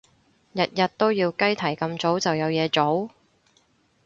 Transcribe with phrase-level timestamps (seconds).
[0.53, 3.11] 日日都要雞啼咁早就有嘢做？